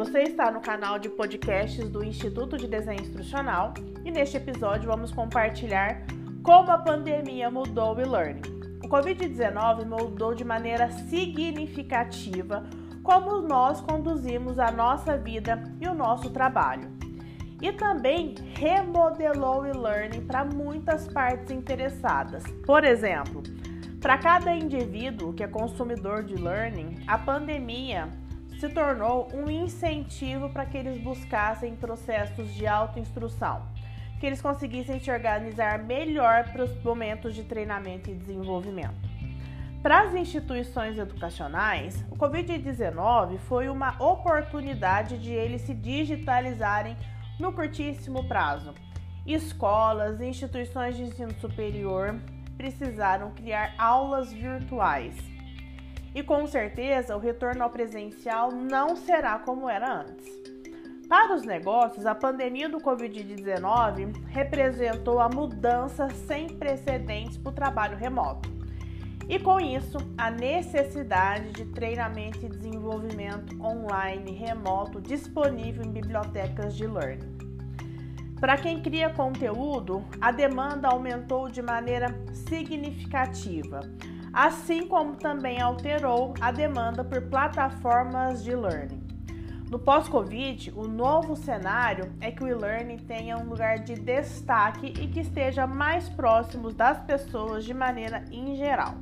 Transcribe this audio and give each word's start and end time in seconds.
você 0.00 0.22
está 0.22 0.50
no 0.50 0.62
canal 0.62 0.98
de 0.98 1.10
podcasts 1.10 1.86
do 1.90 2.02
Instituto 2.02 2.56
de 2.56 2.66
Desenho 2.66 3.02
Instrucional 3.02 3.74
e 4.02 4.10
neste 4.10 4.34
episódio 4.34 4.88
vamos 4.88 5.12
compartilhar 5.12 6.06
como 6.42 6.70
a 6.70 6.78
pandemia 6.78 7.50
mudou 7.50 7.94
o 7.94 8.00
e-learning. 8.00 8.40
O 8.82 8.88
Covid-19 8.88 9.84
mudou 9.84 10.34
de 10.34 10.42
maneira 10.42 10.90
significativa 10.90 12.64
como 13.02 13.42
nós 13.42 13.82
conduzimos 13.82 14.58
a 14.58 14.72
nossa 14.72 15.18
vida 15.18 15.62
e 15.78 15.86
o 15.86 15.92
nosso 15.92 16.30
trabalho. 16.30 16.90
E 17.60 17.70
também 17.70 18.34
remodelou 18.54 19.60
o 19.60 19.66
e-learning 19.66 20.22
para 20.22 20.46
muitas 20.46 21.08
partes 21.08 21.50
interessadas. 21.50 22.42
Por 22.64 22.84
exemplo, 22.84 23.42
para 24.00 24.16
cada 24.16 24.54
indivíduo 24.54 25.34
que 25.34 25.44
é 25.44 25.46
consumidor 25.46 26.22
de 26.22 26.36
learning, 26.36 27.00
a 27.06 27.18
pandemia 27.18 28.08
se 28.60 28.68
tornou 28.68 29.26
um 29.32 29.50
incentivo 29.50 30.50
para 30.50 30.66
que 30.66 30.76
eles 30.76 31.02
buscassem 31.02 31.74
processos 31.74 32.52
de 32.54 32.66
autoinstrução, 32.66 33.62
que 34.20 34.26
eles 34.26 34.42
conseguissem 34.42 35.00
se 35.00 35.10
organizar 35.10 35.78
melhor 35.78 36.44
para 36.52 36.64
os 36.64 36.82
momentos 36.82 37.34
de 37.34 37.42
treinamento 37.42 38.10
e 38.10 38.14
desenvolvimento. 38.14 39.08
Para 39.82 40.02
as 40.02 40.14
instituições 40.14 40.98
educacionais, 40.98 42.04
o 42.10 42.16
Covid-19 42.16 43.38
foi 43.38 43.70
uma 43.70 43.96
oportunidade 43.98 45.16
de 45.16 45.32
eles 45.32 45.62
se 45.62 45.72
digitalizarem 45.72 46.94
no 47.38 47.54
curtíssimo 47.54 48.28
prazo. 48.28 48.74
Escolas 49.26 50.20
e 50.20 50.26
instituições 50.26 50.96
de 50.96 51.04
ensino 51.04 51.32
superior 51.40 52.14
precisaram 52.58 53.30
criar 53.30 53.74
aulas 53.78 54.30
virtuais. 54.30 55.39
E 56.14 56.22
com 56.22 56.46
certeza 56.46 57.16
o 57.16 57.20
retorno 57.20 57.62
ao 57.62 57.70
presencial 57.70 58.50
não 58.50 58.96
será 58.96 59.38
como 59.38 59.68
era 59.68 60.00
antes. 60.00 60.28
Para 61.08 61.34
os 61.34 61.42
negócios, 61.42 62.06
a 62.06 62.14
pandemia 62.14 62.68
do 62.68 62.78
Covid-19 62.78 64.26
representou 64.28 65.18
a 65.18 65.28
mudança 65.28 66.08
sem 66.08 66.46
precedentes 66.46 67.36
para 67.36 67.50
o 67.50 67.54
trabalho 67.54 67.96
remoto. 67.96 68.48
E 69.28 69.38
com 69.38 69.60
isso, 69.60 69.98
a 70.18 70.30
necessidade 70.30 71.52
de 71.52 71.64
treinamento 71.66 72.44
e 72.44 72.48
desenvolvimento 72.48 73.60
online 73.62 74.32
remoto 74.32 75.00
disponível 75.00 75.84
em 75.84 75.92
bibliotecas 75.92 76.76
de 76.76 76.86
learning. 76.86 77.38
Para 78.40 78.56
quem 78.56 78.80
cria 78.80 79.10
conteúdo, 79.10 80.04
a 80.20 80.32
demanda 80.32 80.88
aumentou 80.88 81.48
de 81.48 81.60
maneira 81.60 82.08
significativa, 82.32 83.80
assim 84.32 84.86
como 84.86 85.16
também 85.16 85.60
alterou 85.60 86.34
a 86.40 86.50
demanda 86.50 87.04
por 87.04 87.22
plataformas 87.22 88.42
de 88.42 88.54
learning. 88.54 89.10
No 89.70 89.78
pós-Covid, 89.78 90.72
o 90.74 90.88
novo 90.88 91.36
cenário 91.36 92.12
é 92.20 92.32
que 92.32 92.42
o 92.42 92.48
e-learning 92.48 92.98
tenha 92.98 93.38
um 93.38 93.48
lugar 93.48 93.78
de 93.78 93.94
destaque 93.94 94.88
e 95.00 95.06
que 95.06 95.20
esteja 95.20 95.64
mais 95.64 96.08
próximo 96.08 96.72
das 96.72 97.00
pessoas 97.04 97.64
de 97.64 97.72
maneira 97.72 98.24
em 98.32 98.56
geral. 98.56 98.96